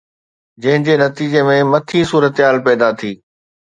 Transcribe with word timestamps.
جنهن 0.65 0.87
جي 0.87 0.95
نتيجي 1.03 1.45
۾ 1.51 1.55
مٿين 1.71 2.11
صورتحال 2.15 2.55
پيدا 2.71 2.87
ٿي 3.01 3.17